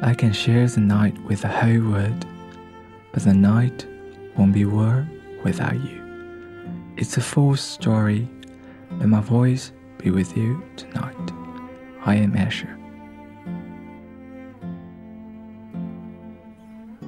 I 0.00 0.14
can 0.14 0.32
share 0.32 0.68
the 0.68 0.80
night 0.80 1.18
with 1.24 1.42
the 1.42 1.48
whole 1.48 1.90
world, 1.90 2.24
but 3.12 3.24
the 3.24 3.34
night 3.34 3.84
won't 4.36 4.52
be 4.52 4.64
war 4.64 5.08
without 5.42 5.74
you. 5.74 6.00
It's 6.96 7.16
a 7.16 7.20
false 7.20 7.60
story. 7.60 8.28
Let 8.92 9.08
my 9.08 9.20
voice 9.20 9.72
be 9.98 10.10
with 10.10 10.36
you 10.36 10.62
tonight. 10.76 11.32
I 12.06 12.14
am 12.14 12.36
Asher. 12.36 12.68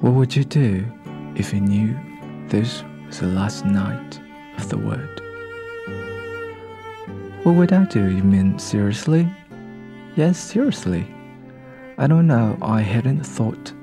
What 0.01 0.13
would 0.13 0.35
you 0.35 0.43
do 0.43 0.85
if 1.35 1.53
you 1.53 1.61
knew 1.61 1.97
this 2.49 2.83
was 3.07 3.21
the 3.21 3.27
last 3.27 3.63
night 3.63 4.19
of 4.57 4.67
the 4.67 4.77
world? 4.77 5.21
What 7.43 7.55
would 7.55 7.71
I 7.71 7.85
do? 7.85 8.11
You 8.11 8.23
mean 8.23 8.59
seriously? 8.59 9.31
Yes, 10.17 10.37
seriously. 10.37 11.07
I 12.01 12.07
don't 12.07 12.25
know, 12.25 12.57
I 12.63 12.81
hadn't 12.81 13.23
thought. 13.23 13.73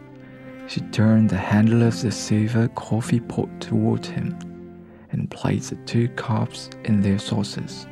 She 0.66 0.80
turned 0.80 1.30
the 1.30 1.36
handle 1.36 1.84
of 1.84 2.02
the 2.02 2.10
silver 2.10 2.66
coffee 2.74 3.20
pot 3.20 3.48
toward 3.60 4.04
him 4.04 4.36
and 5.12 5.30
placed 5.30 5.70
the 5.70 5.76
two 5.86 6.08
cups 6.08 6.68
in 6.82 7.00
their 7.00 7.20
saucers. 7.20 7.86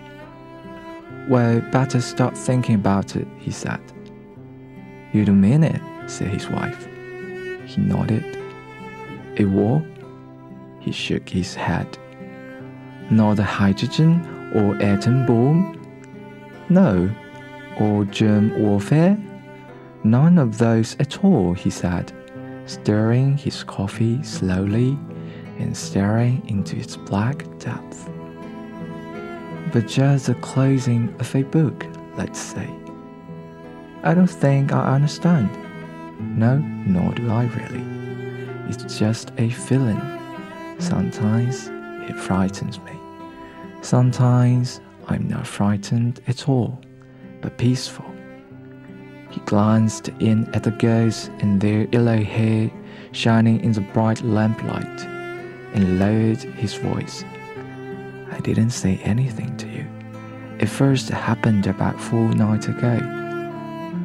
Well, 1.29 1.61
better 1.71 2.01
start 2.01 2.37
thinking 2.37 2.75
about 2.75 3.15
it, 3.15 3.29
he 3.39 3.53
said. 3.53 3.81
You 5.13 5.25
don't 5.25 5.41
mean 5.41 5.63
it, 5.63 5.81
said 6.11 6.27
his 6.27 6.49
wife. 6.49 6.89
He 7.65 7.81
nodded. 7.81 8.25
A 9.39 9.45
war? 9.45 9.81
He 10.81 10.91
shook 10.91 11.29
his 11.29 11.55
head. 11.55 11.97
Not 13.11 13.39
a 13.39 13.45
hydrogen 13.45 14.51
or 14.57 14.75
atom 14.83 15.25
bomb? 15.25 15.81
No. 16.69 17.09
Or 17.79 18.05
germ 18.07 18.61
warfare? 18.61 19.17
None 20.07 20.39
of 20.39 20.59
those 20.59 20.95
at 21.01 21.25
all, 21.25 21.53
he 21.53 21.69
said, 21.69 22.13
stirring 22.67 23.37
his 23.37 23.65
coffee 23.65 24.23
slowly 24.23 24.97
and 25.59 25.77
staring 25.77 26.49
into 26.49 26.77
its 26.77 26.97
black 26.97 27.39
depth. 27.59 28.09
But 29.73 29.89
just 29.89 30.27
the 30.27 30.37
closing 30.37 31.13
of 31.19 31.35
a 31.35 31.43
book, 31.43 31.85
let's 32.17 32.39
say. 32.39 32.71
I 34.05 34.15
don't 34.15 34.29
think 34.29 34.73
I 34.73 34.95
understand. 34.95 35.51
No, 36.39 36.59
nor 36.59 37.13
do 37.13 37.29
I 37.29 37.47
really. 37.47 37.85
It's 38.69 38.97
just 38.97 39.33
a 39.39 39.51
feeling. 39.51 40.01
Sometimes 40.79 41.69
it 42.09 42.17
frightens 42.17 42.79
me. 42.79 42.93
Sometimes 43.83 44.81
I'm 45.09 45.27
not 45.27 45.49
frightened 45.49 46.21
at 46.29 46.49
all, 46.49 46.81
but 47.41 47.59
peaceful. 47.59 48.16
He 49.37 49.43
glanced 49.43 50.09
in 50.19 50.49
at 50.55 50.63
the 50.63 50.71
girls 50.71 51.29
and 51.41 51.61
their 51.61 51.87
yellow 51.93 52.23
hair 52.23 52.71
shining 53.13 53.61
in 53.61 53.73
the 53.73 53.83
bright 53.83 54.23
lamplight 54.23 55.01
and 55.75 55.99
lowered 55.99 56.39
his 56.39 56.73
voice. 56.73 57.23
I 58.33 58.41
didn't 58.41 58.71
say 58.71 58.99
anything 59.05 59.55
to 59.59 59.69
you. 59.69 59.87
It 60.59 60.71
first 60.71 61.11
happened 61.11 61.67
about 61.67 62.01
four 62.01 62.33
nights 62.33 62.69
ago. 62.69 62.97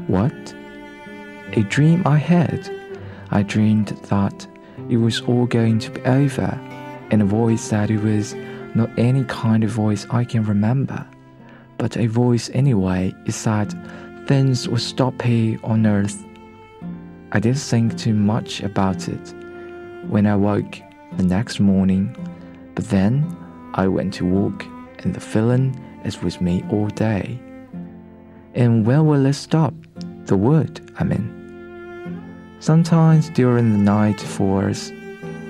What? 0.08 0.54
A 1.54 1.64
dream 1.70 2.04
I 2.06 2.18
had. 2.18 2.70
I 3.30 3.44
dreamed 3.44 3.88
that 4.10 4.46
it 4.90 4.98
was 4.98 5.22
all 5.22 5.46
going 5.46 5.80
to 5.80 5.92
be 5.92 6.02
over, 6.02 6.60
and 7.10 7.22
a 7.22 7.26
voice 7.26 7.62
said 7.62 7.90
it 7.90 8.04
was 8.04 8.36
not 8.76 8.90
any 8.98 9.24
kind 9.24 9.64
of 9.64 9.70
voice 9.70 10.06
I 10.12 10.26
can 10.26 10.44
remember, 10.44 11.08
but 11.78 11.96
a 11.96 12.08
voice 12.08 12.50
anyway. 12.54 13.16
It 13.26 13.32
said 13.32 13.74
things 14.32 14.70
would 14.70 14.80
stop 14.80 15.22
here 15.22 15.60
on 15.62 15.86
earth. 15.86 16.24
I 17.34 17.40
didn't 17.42 17.58
think 17.58 17.98
too 17.98 18.14
much 18.14 18.62
about 18.62 19.10
it 19.10 19.34
when 20.08 20.26
I 20.26 20.38
woke 20.38 20.80
the 21.18 21.24
next 21.24 21.60
morning, 21.60 22.16
but 22.74 22.86
then 22.86 23.14
I 23.74 23.90
went 23.90 24.14
to 24.14 24.26
work 24.26 24.66
and 25.00 25.14
the 25.14 25.20
feeling 25.20 25.66
is 26.06 26.22
with 26.22 26.40
me 26.40 26.64
all 26.72 26.88
day. 26.88 27.38
And 28.54 28.86
where 28.86 29.04
will 29.04 29.26
it 29.26 29.34
stop? 29.34 29.74
The 30.28 30.38
wood, 30.38 30.80
I 30.98 31.04
mean. 31.04 31.28
Sometimes 32.62 33.30
during 33.32 33.74
the 33.74 33.80
night 33.80 34.22
for 34.22 34.70
us, 34.70 34.92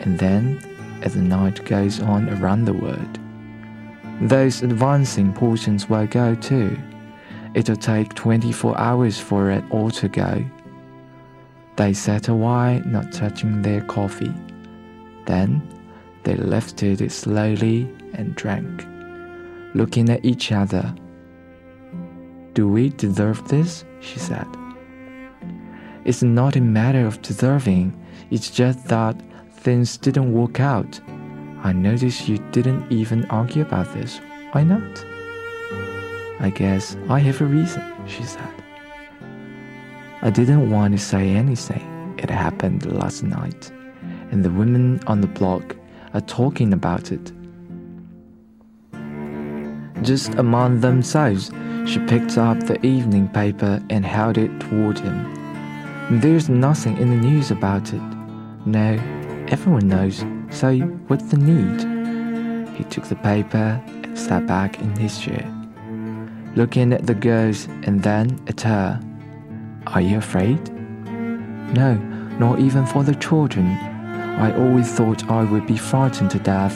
and 0.02 0.18
then 0.18 0.58
as 1.04 1.14
the 1.14 1.22
night 1.22 1.64
goes 1.66 2.00
on 2.00 2.30
around 2.30 2.66
the 2.66 2.74
world, 2.74 3.20
those 4.22 4.64
advancing 4.64 5.34
portions 5.34 5.88
will 5.88 6.08
go 6.08 6.34
too. 6.34 6.76
It'll 7.54 7.76
take 7.76 8.14
24 8.14 8.80
hours 8.80 9.20
for 9.20 9.52
it 9.52 9.64
all 9.72 9.92
to 9.92 10.08
go. 10.08 10.46
They 11.76 11.94
sat 11.94 12.28
a 12.28 12.34
while, 12.34 12.82
not 12.86 13.12
touching 13.12 13.62
their 13.62 13.82
coffee. 13.82 14.34
Then 15.26 15.62
they 16.24 16.36
lifted 16.36 17.02
it 17.02 17.12
slowly 17.12 17.90
and 18.14 18.36
drank, 18.36 18.86
looking 19.74 20.10
at 20.10 20.24
each 20.24 20.52
other. 20.52 20.94
Do 22.54 22.68
we 22.68 22.90
deserve 22.90 23.48
this? 23.48 23.84
she 24.00 24.20
said. 24.20 24.48
It's 26.06 26.24
not 26.24 26.56
a 26.56 26.62
matter 26.62 27.06
of 27.06 27.22
deserving, 27.22 27.94
it's 28.30 28.50
just 28.50 28.86
that 28.88 29.22
things 29.54 29.98
didn't 29.98 30.34
work 30.34 30.60
out. 30.60 31.00
I 31.64 31.74
noticed 31.74 32.28
you 32.28 32.40
didn't 32.52 32.92
even 32.92 33.26
argue 33.26 33.62
about 33.62 33.94
this. 33.94 34.20
Why 34.52 34.64
not? 34.64 35.06
I 36.42 36.50
guess 36.50 36.98
I 37.08 37.20
have 37.20 37.40
a 37.40 37.46
reason, 37.46 37.84
she 38.08 38.24
said. 38.24 38.64
I 40.24 40.32
didn't 40.32 40.72
want 40.72 40.94
to 40.94 40.98
say 40.98 41.30
anything. 41.30 42.16
It 42.18 42.32
happened 42.32 42.92
last 42.92 43.22
night, 43.22 43.72
and 44.32 44.44
the 44.44 44.50
women 44.50 45.00
on 45.06 45.22
the 45.22 45.28
block 45.28 45.76
are 46.16 46.22
talking 46.22 46.74
about 46.74 47.12
it. 47.12 47.32
Just 50.02 50.34
among 50.34 50.80
themselves, 50.80 51.52
she 51.86 52.00
picked 52.08 52.40
up 52.40 52.60
the 52.62 52.84
evening 52.84 53.28
paper 53.28 53.80
and 53.92 54.04
held 54.04 54.40
it 54.40 54.60
toward 54.62 54.98
him. 54.98 55.18
There's 56.22 56.50
nothing 56.50 56.98
in 56.98 57.12
the 57.12 57.18
news 57.18 57.52
about 57.52 57.94
it. 57.94 58.02
No, 58.66 59.00
everyone 59.50 59.88
knows, 59.88 60.26
so 60.50 60.76
what's 61.06 61.26
the 61.26 61.38
need? 61.38 62.76
He 62.76 62.84
took 62.86 63.04
the 63.06 63.16
paper 63.18 63.80
and 63.86 64.18
sat 64.18 64.48
back 64.48 64.80
in 64.82 64.96
his 64.96 65.20
chair 65.20 65.61
looking 66.56 66.94
at 66.94 67.08
the 67.08 67.14
girls 67.14 67.66
and 67.84 68.02
then 68.02 68.40
at 68.48 68.62
her. 68.62 69.00
Are 69.88 70.02
you 70.02 70.18
afraid? 70.18 70.60
No, 71.74 71.96
not 72.40 72.60
even 72.60 72.86
for 72.86 73.04
the 73.04 73.16
children. 73.16 73.68
I 73.68 74.56
always 74.58 74.92
thought 74.92 75.30
I 75.30 75.44
would 75.44 75.68
be 75.68 75.78
frightened 75.78 76.32
to 76.32 76.40
death, 76.40 76.76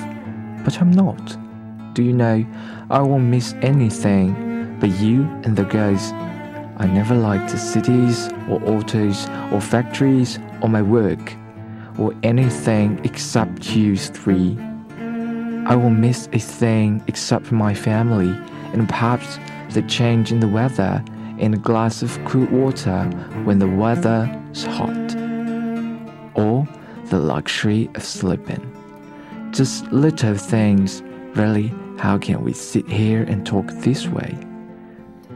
but 0.63 0.81
I'm 0.81 0.91
not. 0.91 1.37
Do 1.93 2.03
you 2.03 2.13
know, 2.13 2.45
I 2.89 3.01
won't 3.01 3.25
miss 3.25 3.53
anything 3.61 4.77
but 4.79 4.89
you 4.99 5.23
and 5.43 5.55
the 5.55 5.63
girls. 5.63 6.11
I 6.77 6.87
never 6.87 7.15
liked 7.15 7.51
the 7.51 7.57
cities 7.57 8.29
or 8.49 8.61
autos 8.65 9.27
or 9.51 9.61
factories 9.61 10.39
or 10.61 10.69
my 10.69 10.81
work 10.81 11.35
or 11.97 12.13
anything 12.23 12.99
except 13.03 13.75
you 13.75 13.97
three. 13.97 14.57
I 15.67 15.75
will 15.75 15.89
miss 15.89 16.27
a 16.33 16.39
thing 16.39 17.03
except 17.07 17.51
my 17.51 17.73
family 17.73 18.29
and 18.73 18.87
perhaps 18.87 19.39
the 19.71 19.83
change 19.83 20.31
in 20.31 20.39
the 20.39 20.47
weather 20.47 21.03
in 21.37 21.53
a 21.53 21.57
glass 21.57 22.01
of 22.01 22.23
cool 22.25 22.45
water 22.47 23.03
when 23.43 23.59
the 23.59 23.67
weather 23.67 24.29
is 24.51 24.63
hot, 24.63 25.15
or 26.35 26.67
the 27.05 27.19
luxury 27.19 27.89
of 27.95 28.03
sleeping. 28.03 28.71
Just 29.51 29.91
little 29.91 30.35
things, 30.35 31.01
really. 31.35 31.73
How 31.97 32.17
can 32.17 32.43
we 32.43 32.51
sit 32.53 32.87
here 32.89 33.23
and 33.23 33.45
talk 33.45 33.67
this 33.67 34.07
way? 34.07 34.37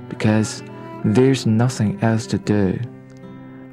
Because 0.09 0.61
there's 1.05 1.45
nothing 1.45 1.97
else 2.01 2.27
to 2.27 2.37
do. 2.37 2.77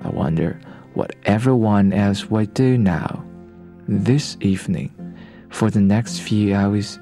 I 0.02 0.08
wonder 0.10 0.60
what 0.94 1.16
everyone 1.24 1.92
else 1.92 2.30
will 2.30 2.46
do 2.46 2.78
now, 2.78 3.24
this 3.88 4.36
evening, 4.40 4.92
for 5.50 5.70
the 5.70 5.80
next 5.80 6.20
few 6.20 6.54
hours. 6.54 6.98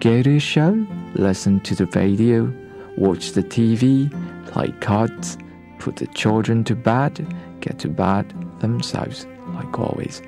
Go 0.00 0.22
to 0.22 0.36
a 0.36 0.40
show? 0.40 0.86
listen 1.14 1.58
to 1.60 1.74
the 1.74 1.86
radio, 1.86 2.52
watch 2.96 3.32
the 3.32 3.42
TV, 3.42 4.08
play 4.46 4.70
cards, 4.80 5.36
put 5.80 5.96
the 5.96 6.06
children 6.08 6.62
to 6.64 6.76
bed, 6.76 7.26
get 7.60 7.80
to 7.80 7.88
bed 7.88 8.32
themselves, 8.60 9.26
like 9.54 9.76
always. 9.76 10.20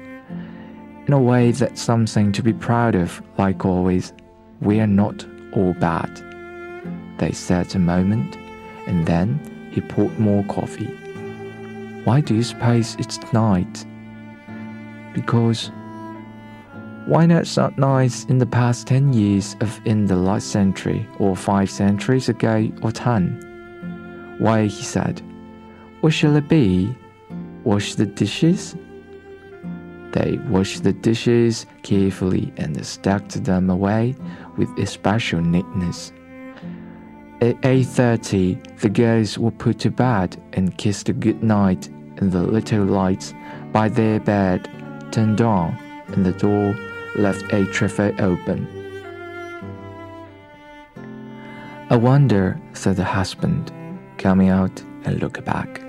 In 1.06 1.12
a 1.12 1.20
way, 1.20 1.52
that's 1.52 1.80
something 1.80 2.32
to 2.32 2.42
be 2.42 2.52
proud 2.52 2.96
of, 2.96 3.22
like 3.38 3.64
always. 3.64 4.12
We 4.60 4.80
are 4.80 4.88
not 4.88 5.24
all 5.52 5.74
bad. 5.74 6.10
They 7.18 7.30
sat 7.30 7.76
a 7.76 7.78
moment, 7.78 8.36
and 8.86 9.06
then 9.06 9.70
he 9.72 9.80
poured 9.80 10.18
more 10.18 10.42
coffee. 10.44 10.92
Why 12.04 12.20
do 12.20 12.34
you 12.34 12.42
suppose 12.42 12.96
it's 12.98 13.20
night? 13.32 13.86
Because 15.14 15.70
why 17.10 17.26
not 17.26 17.44
so 17.44 17.74
nice 17.76 18.24
in 18.26 18.38
the 18.38 18.46
past 18.46 18.86
10 18.86 19.12
years 19.12 19.56
of 19.60 19.80
in 19.84 20.06
the 20.06 20.14
last 20.14 20.52
century 20.52 21.08
or 21.18 21.34
5 21.34 21.68
centuries 21.68 22.28
ago 22.28 22.70
or 22.82 22.92
10? 22.92 24.36
Why, 24.38 24.66
he 24.66 24.84
said, 24.84 25.20
what 26.02 26.12
shall 26.12 26.36
it 26.36 26.48
be? 26.48 26.94
wash 27.64 27.96
the 27.96 28.06
dishes? 28.06 28.76
They 30.12 30.38
washed 30.48 30.84
the 30.84 30.92
dishes 30.92 31.66
carefully 31.82 32.52
and 32.56 32.86
stacked 32.86 33.42
them 33.42 33.70
away 33.70 34.14
with 34.56 34.68
especial 34.78 35.40
neatness. 35.40 36.12
At 37.40 37.60
8:30, 37.62 38.78
the 38.82 38.88
girls 38.88 39.36
were 39.36 39.50
put 39.50 39.80
to 39.80 39.90
bed 39.90 40.40
and 40.52 40.78
kissed 40.78 41.10
good 41.18 41.42
night, 41.42 41.88
and 42.18 42.30
the 42.30 42.42
little 42.42 42.84
lights 42.84 43.34
by 43.72 43.88
their 43.88 44.20
bed 44.20 44.70
turned 45.10 45.40
on, 45.40 45.76
and 46.08 46.24
the 46.24 46.32
door 46.32 46.74
left 47.16 47.52
a 47.52 47.64
trifle 47.66 48.12
open. 48.20 48.66
I 51.90 51.96
wonder, 51.96 52.60
said 52.72 52.96
the 52.96 53.04
husband, 53.04 53.72
coming 54.18 54.48
out 54.48 54.80
and 55.04 55.20
looking 55.20 55.44
back, 55.44 55.82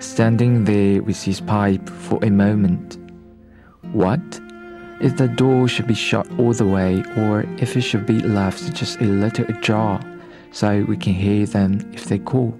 standing 0.00 0.64
there 0.64 1.02
with 1.02 1.22
his 1.22 1.40
pipe 1.40 1.88
for 1.88 2.22
a 2.22 2.30
moment. 2.30 2.98
What? 3.92 4.20
If 5.00 5.16
the 5.16 5.28
door 5.28 5.68
should 5.68 5.86
be 5.86 5.94
shut 5.94 6.28
all 6.38 6.52
the 6.52 6.66
way, 6.66 7.02
or 7.16 7.42
if 7.58 7.76
it 7.76 7.82
should 7.82 8.04
be 8.04 8.20
left 8.20 8.74
just 8.74 9.00
a 9.00 9.04
little 9.04 9.46
ajar, 9.46 10.00
so 10.50 10.84
we 10.88 10.96
can 10.96 11.14
hear 11.14 11.46
them 11.46 11.80
if 11.94 12.04
they 12.04 12.18
call. 12.18 12.58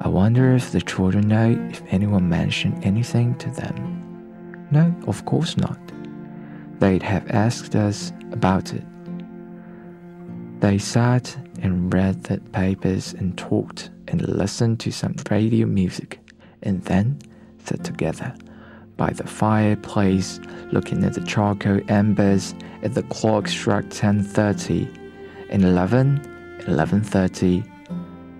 I 0.00 0.08
wonder 0.08 0.54
if 0.54 0.72
the 0.72 0.80
children 0.80 1.28
know 1.28 1.50
if 1.70 1.82
anyone 1.92 2.28
mentioned 2.28 2.84
anything 2.84 3.36
to 3.36 3.50
them. 3.50 4.66
No, 4.70 4.94
of 5.06 5.24
course 5.24 5.56
not. 5.56 5.78
They'd 6.80 7.02
have 7.02 7.30
asked 7.30 7.76
us 7.76 8.12
about 8.32 8.72
it. 8.72 8.84
They 10.60 10.78
sat 10.78 11.36
and 11.62 11.92
read 11.92 12.24
the 12.24 12.40
papers 12.52 13.14
and 13.14 13.36
talked 13.36 13.90
and 14.08 14.26
listened 14.28 14.80
to 14.80 14.90
some 14.90 15.14
radio 15.30 15.66
music 15.66 16.20
and 16.62 16.82
then 16.84 17.18
sat 17.64 17.84
together 17.84 18.34
by 18.96 19.10
the 19.10 19.26
fireplace 19.26 20.40
looking 20.72 21.04
at 21.04 21.14
the 21.14 21.20
charcoal 21.22 21.80
embers 21.88 22.54
as 22.82 22.94
the 22.94 23.02
clock 23.04 23.48
struck 23.48 23.84
10:30 23.86 24.88
and 25.50 25.64
11 25.64 26.20
11:30 26.66 27.64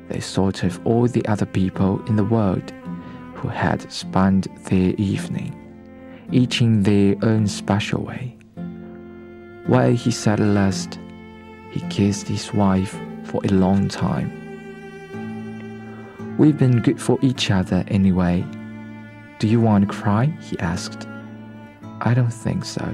they 0.08 0.20
thought 0.20 0.62
of 0.62 0.80
all 0.86 1.06
the 1.08 1.26
other 1.26 1.46
people 1.46 2.02
in 2.06 2.16
the 2.16 2.24
world 2.24 2.72
who 3.34 3.48
had 3.48 3.90
spent 3.92 4.46
their 4.66 4.94
evening 4.96 5.63
each 6.34 6.60
in 6.60 6.82
their 6.82 7.14
own 7.22 7.46
special 7.46 8.02
way 8.02 8.36
while 9.66 9.92
he 9.92 10.10
sat 10.10 10.38
last 10.38 10.98
he 11.70 11.80
kissed 11.88 12.28
his 12.28 12.52
wife 12.54 12.96
for 13.24 13.40
a 13.44 13.48
long 13.48 13.88
time. 13.88 14.30
We've 16.38 16.56
been 16.56 16.80
good 16.82 17.00
for 17.02 17.18
each 17.20 17.50
other 17.50 17.84
anyway. 17.88 18.44
Do 19.40 19.48
you 19.48 19.60
want 19.60 19.88
to 19.88 19.92
cry? 19.92 20.26
he 20.40 20.56
asked. 20.60 21.08
I 22.00 22.14
don't 22.14 22.32
think 22.32 22.64
so. 22.64 22.86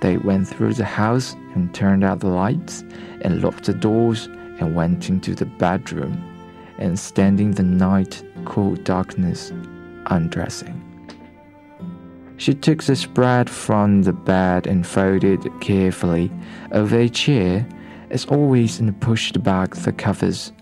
They 0.00 0.16
went 0.16 0.48
through 0.48 0.74
the 0.74 0.86
house 0.86 1.34
and 1.54 1.74
turned 1.74 2.04
out 2.04 2.20
the 2.20 2.28
lights 2.28 2.84
and 3.20 3.42
locked 3.42 3.64
the 3.64 3.74
doors 3.74 4.26
and 4.58 4.74
went 4.74 5.10
into 5.10 5.34
the 5.34 5.44
bedroom 5.46 6.16
and 6.78 6.98
standing 6.98 7.50
the 7.50 7.64
night 7.64 8.22
cool 8.46 8.76
darkness 8.76 9.52
undressing. 10.06 10.87
She 12.38 12.54
took 12.54 12.84
the 12.84 12.94
spread 12.94 13.50
from 13.50 14.02
the 14.02 14.12
bed 14.12 14.68
and 14.68 14.86
folded 14.86 15.44
it 15.44 15.60
carefully 15.60 16.30
over 16.70 16.96
a 16.96 17.08
chair, 17.08 17.66
as 18.10 18.24
always, 18.26 18.78
and 18.78 18.98
pushed 19.00 19.42
back 19.42 19.74
the 19.74 19.92
covers. 19.92 20.52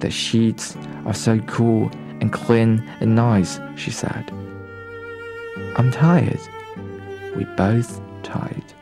The 0.00 0.10
sheets 0.10 0.76
are 1.06 1.14
so 1.14 1.38
cool 1.40 1.90
and 2.20 2.30
clean 2.30 2.86
and 3.00 3.16
nice, 3.16 3.58
she 3.76 3.90
said. 3.90 4.30
I'm 5.76 5.90
tired. 5.90 6.40
We 7.34 7.44
both 7.56 8.00
tired. 8.22 8.74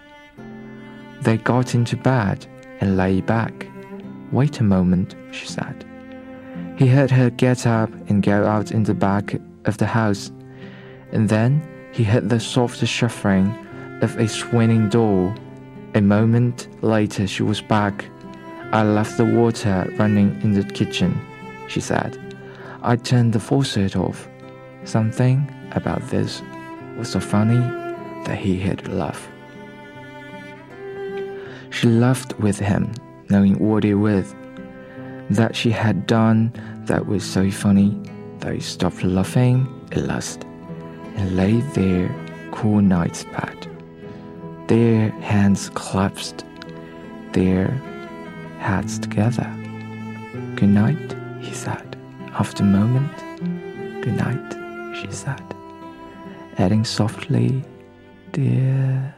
They 1.23 1.37
got 1.37 1.77
into 1.77 1.97
bed 1.97 2.47
and 2.81 2.97
lay 2.97 3.21
back. 3.21 3.67
Wait 4.33 4.59
a 4.59 4.65
moment, 4.65 5.15
she 5.31 5.47
said. 5.47 5.85
He 6.77 6.89
heard 6.89 7.13
her 7.13 7.31
get 7.31 7.65
up 7.65 7.93
and 8.09 8.25
go 8.25 8.45
out 8.45 8.73
in 8.73 8.83
the 8.83 8.95
back 8.95 9.35
of 9.67 9.79
the 9.79 9.87
house, 9.87 10.33
and 11.13 11.29
then 11.29 11.63
he 11.99 12.05
heard 12.05 12.29
the 12.29 12.39
soft 12.39 12.79
shuffling 12.87 13.49
of 14.03 14.17
a 14.21 14.29
swinging 14.29 14.89
door. 14.89 15.35
A 15.97 16.01
moment 16.01 16.69
later, 16.81 17.27
she 17.27 17.43
was 17.43 17.61
back. 17.61 18.05
I 18.71 18.85
left 18.85 19.17
the 19.17 19.25
water 19.25 19.93
running 19.99 20.41
in 20.43 20.53
the 20.53 20.63
kitchen, 20.63 21.21
she 21.67 21.81
said. 21.81 22.17
I 22.83 22.95
turned 22.95 23.33
the 23.33 23.41
faucet 23.41 23.97
off. 23.97 24.29
Something 24.85 25.53
about 25.73 26.09
this 26.09 26.41
was 26.97 27.11
so 27.11 27.19
funny 27.19 27.59
that 28.27 28.39
he 28.39 28.61
had 28.61 28.87
laughed. 28.87 29.29
She 31.71 31.89
laughed 31.89 32.39
with 32.39 32.61
him, 32.61 32.93
knowing 33.29 33.59
what 33.59 33.85
it 33.85 33.97
was 33.97 34.37
that 35.31 35.57
she 35.57 35.73
had 35.73 36.07
done 36.07 36.53
that 36.87 37.07
was 37.07 37.25
so 37.25 37.51
funny 37.51 38.01
that 38.39 38.55
he 38.55 38.61
stopped 38.61 39.03
laughing 39.03 39.67
at 39.91 40.07
last 40.07 40.48
and 41.19 41.37
lay 41.37 41.61
there 41.75 42.09
cool 42.53 42.81
night's 42.81 43.25
bed. 43.25 43.67
Their 44.69 45.11
hands 45.21 45.71
clasped, 45.71 46.45
their 47.33 47.69
heads 48.61 48.99
together. 48.99 49.51
Good 50.57 50.69
night, 50.69 51.15
he 51.41 51.53
said. 51.53 51.97
After 52.39 52.63
a 52.63 52.67
moment, 52.67 53.17
good 54.03 54.17
night, 54.17 54.95
she 55.01 55.11
said, 55.11 55.43
adding 56.57 56.85
softly, 56.85 57.65
dear. 58.33 59.15